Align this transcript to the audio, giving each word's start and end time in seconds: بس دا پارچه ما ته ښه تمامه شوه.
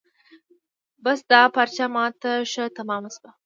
بس 1.03 1.19
دا 1.31 1.41
پارچه 1.55 1.85
ما 1.93 2.05
ته 2.21 2.31
ښه 2.51 2.63
تمامه 2.77 3.09
شوه. 3.15 3.29